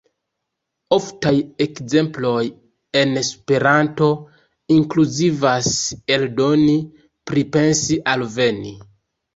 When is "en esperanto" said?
3.03-4.09